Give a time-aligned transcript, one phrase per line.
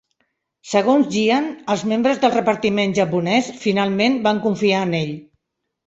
[0.69, 5.19] Segons Jiang, els membres del repartiment japonès, finalment, van confiar en ell.